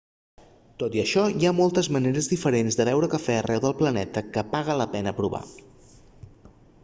[0.83, 4.45] tot i això hi ha moltes maneres diferents de beure cafè arreu del planeta que
[4.57, 5.45] paga la pena provar